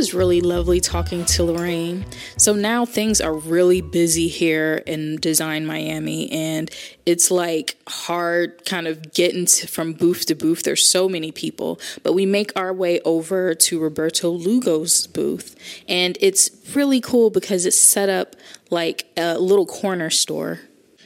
Was 0.04 0.12
really 0.12 0.42
lovely 0.42 0.82
talking 0.82 1.24
to 1.24 1.44
Lorraine. 1.44 2.04
So 2.36 2.52
now 2.52 2.84
things 2.84 3.22
are 3.22 3.32
really 3.32 3.80
busy 3.80 4.28
here 4.28 4.82
in 4.86 5.16
Design 5.16 5.64
Miami, 5.64 6.30
and 6.30 6.70
it's 7.06 7.30
like 7.30 7.78
hard 7.88 8.66
kind 8.66 8.86
of 8.86 9.14
getting 9.14 9.46
to, 9.46 9.66
from 9.66 9.94
booth 9.94 10.26
to 10.26 10.34
booth. 10.34 10.62
There's 10.62 10.86
so 10.86 11.08
many 11.08 11.32
people, 11.32 11.80
but 12.02 12.12
we 12.12 12.26
make 12.26 12.52
our 12.54 12.70
way 12.70 13.00
over 13.00 13.54
to 13.54 13.80
Roberto 13.80 14.28
Lugo's 14.30 15.06
booth, 15.06 15.56
and 15.88 16.18
it's 16.20 16.50
really 16.74 17.00
cool 17.00 17.30
because 17.30 17.64
it's 17.64 17.80
set 17.80 18.10
up 18.10 18.36
like 18.68 19.06
a 19.16 19.38
little 19.38 19.64
corner 19.64 20.10
store. 20.10 20.60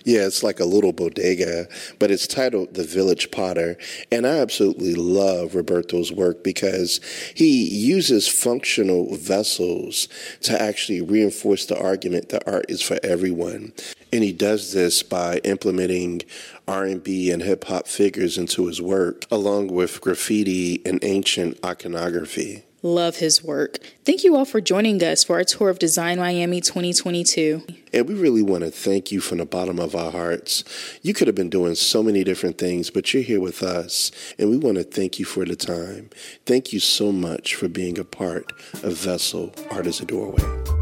Yeah, 0.09 0.25
it's 0.25 0.43
like 0.43 0.59
a 0.59 0.65
little 0.65 0.95
bodega, 0.95 1.69
but 1.99 2.11
it's 2.11 2.27
titled 2.27 2.73
The 2.73 2.83
Village 2.83 3.31
Potter. 3.31 3.77
And 4.11 4.27
I 4.27 4.39
absolutely 4.39 4.95
love 4.95 5.55
Roberto's 5.55 6.11
work 6.11 6.43
because 6.43 6.99
he 7.35 7.69
uses 7.69 8.27
functional 8.27 9.15
vessels 9.17 10.09
to 10.45 10.59
actually 10.59 11.03
reinforce 11.03 11.67
the 11.67 11.79
argument 11.79 12.31
that 12.31 12.49
art 12.49 12.65
is 12.71 12.81
for 12.81 12.99
everyone. 13.03 13.75
And 14.11 14.25
he 14.25 14.33
does 14.33 14.73
this 14.73 15.03
by 15.03 15.43
implementing 15.45 16.23
R&B 16.67 17.31
and 17.31 17.43
hip 17.43 17.65
hop 17.65 17.87
figures 17.87 18.39
into 18.39 18.65
his 18.65 18.81
work, 18.81 19.27
along 19.31 19.67
with 19.67 20.01
graffiti 20.01 20.81
and 20.87 21.05
ancient 21.05 21.63
iconography. 21.63 22.65
Love 22.83 23.17
his 23.17 23.43
work. 23.43 23.79
Thank 24.05 24.23
you 24.23 24.37
all 24.37 24.45
for 24.45 24.61
joining 24.61 25.03
us 25.03 25.25
for 25.25 25.37
our 25.37 25.45
tour 25.45 25.69
of 25.69 25.81
Design 25.81 26.19
Miami 26.19 26.61
2022. 26.61 27.65
And 27.93 28.09
we 28.09 28.15
really 28.15 28.43
want 28.43 28.63
to 28.63 28.71
thank 28.71 29.11
you 29.11 29.21
from 29.21 29.39
the 29.39 29.47
bottom 29.47 29.81
of 29.81 29.97
our 29.97 30.13
hearts. 30.13 30.63
You 31.03 31.13
could 31.13 31.27
have 31.27 31.35
been 31.35 31.51
doing 31.51 31.75
so 31.75 32.03
many 32.03 32.23
different 32.23 32.57
things, 32.57 32.91
but 32.91 33.13
you're 33.13 33.23
here 33.23 33.41
with 33.41 33.63
us, 33.65 34.13
and 34.39 34.49
we 34.49 34.57
want 34.57 34.77
to 34.77 34.85
thank 34.85 35.19
you 35.19 35.25
for 35.25 35.45
the 35.45 35.57
time. 35.57 36.11
Thank 36.47 36.73
you 36.73 36.79
so 36.79 37.11
much 37.11 37.57
for 37.57 37.69
being 37.69 37.99
a 37.99 38.05
part 38.05 38.53
of 38.85 38.97
Vessel 38.97 39.53
Art 39.71 39.87
as 39.87 40.01
a 40.01 40.05
Doorway. 40.05 40.78